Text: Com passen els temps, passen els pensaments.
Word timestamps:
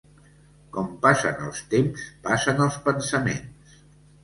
Com 0.77 0.87
passen 1.03 1.43
els 1.49 1.61
temps, 1.75 2.07
passen 2.29 2.67
els 2.67 2.81
pensaments. 2.91 3.79